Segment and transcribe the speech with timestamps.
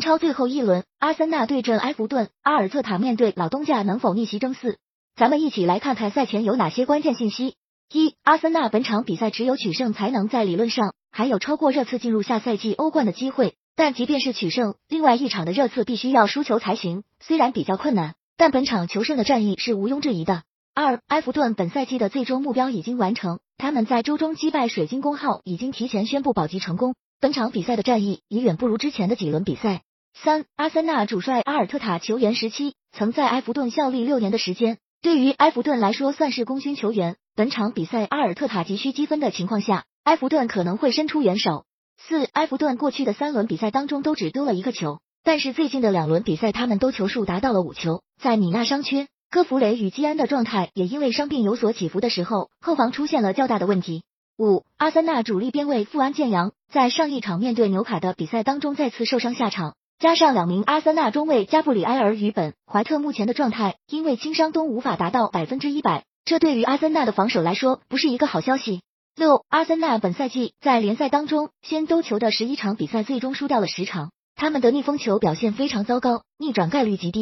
[0.00, 4.78] 英超最后一轮，阿森纳对阵埃弗顿，阿尔特塔面对老东家能否逆袭争四？
[5.14, 7.54] 咱们一起来看看赛前有哪些关键信息。
[7.92, 20.44] 一、阿森纳本场比赛只有取胜才能在理论上还有超过热刺进入下赛季欧冠的机会，但即便是取胜，另外一场的热刺必须要输球才行，虽然比较困难，但本场求胜的战役是毋庸置疑的。
[20.74, 26.94] 二、埃弗顿本赛季的最终目标已经完成，他们在周中击败水晶宫后已经提前宣布保级成功。
[27.20, 29.82] 本场比赛的战役已远不如之前的几轮比赛。
[30.14, 37.16] 三、阿森纳主帅阿尔特塔球员时期曾在埃弗顿效力六年的时间，对于埃弗顿来说算是功勋球员。
[37.34, 41.64] 本场比赛阿尔特塔急需积分的情况下，埃弗顿可能会伸出援手。
[41.96, 48.02] 四、埃弗顿过去的三轮比赛当中都只丢了一个球，但是最近的两轮比赛他们都球数达到了五球。
[48.20, 54.02] 在米纳伤缺，科弗雷与基安的状态也因为伤病有所起伏的时候，后防出现了较大的问题。
[54.36, 68.80] 五、阿森纳主力边卫富安健洋在上一场面对纽卡的比赛当中再次受伤下场，加上两名阿森纳中卫加布里埃尔与本怀特目前的状态因为轻伤都无法达到百分之一百，这对于阿森纳的防守来说不是一个好消息。
[69.14, 77.18] 六、阿森纳本赛季在联赛当中先丢球的十一场比赛最终输掉了十场，他们的逆风球表现非常糟糕，逆转概率极低。